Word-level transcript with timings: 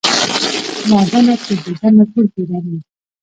له 0.87 0.93
آدمه 1.01 1.35
تر 1.43 1.53
دې 1.63 1.71
دمه 1.79 2.03
ټول 2.11 2.25
پیران 2.33 2.63
یو 2.71 2.79